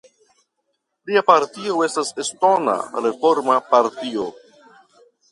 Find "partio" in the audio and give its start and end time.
1.27-1.75, 3.75-4.25